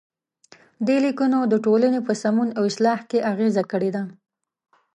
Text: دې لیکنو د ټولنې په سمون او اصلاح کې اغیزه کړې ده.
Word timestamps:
دې 0.87 0.97
لیکنو 1.05 1.39
د 1.51 1.53
ټولنې 1.65 1.99
په 2.07 2.13
سمون 2.21 2.49
او 2.57 2.63
اصلاح 2.71 2.99
کې 3.09 3.25
اغیزه 3.31 3.63
کړې 3.71 3.89
ده. 3.95 4.03